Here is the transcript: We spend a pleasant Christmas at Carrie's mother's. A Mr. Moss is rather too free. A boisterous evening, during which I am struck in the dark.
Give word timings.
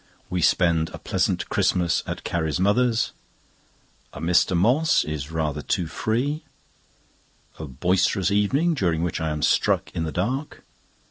We 0.31 0.41
spend 0.41 0.89
a 0.89 0.97
pleasant 0.97 1.47
Christmas 1.49 2.01
at 2.07 2.23
Carrie's 2.23 2.59
mother's. 2.59 3.11
A 4.13 4.19
Mr. 4.19 4.57
Moss 4.57 5.03
is 5.03 5.29
rather 5.31 5.61
too 5.61 5.85
free. 5.85 6.43
A 7.59 7.67
boisterous 7.67 8.31
evening, 8.31 8.73
during 8.73 9.03
which 9.03 9.21
I 9.21 9.29
am 9.29 9.43
struck 9.43 9.91
in 9.95 10.03
the 10.03 10.11
dark. 10.11 10.63